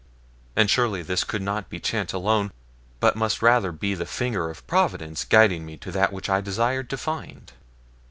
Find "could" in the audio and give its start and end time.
1.23-1.43